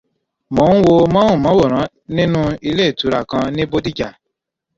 [0.55, 4.09] Mo ń wo móhùnmáwòrán nínú ilé ìtura kan ní Bódìjà.